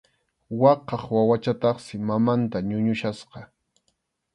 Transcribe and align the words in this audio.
Waqaq 0.61 1.03
wawachataqsi 1.15 1.95
mamanta 2.07 2.57
ñuñuchkasqa. 2.67 3.41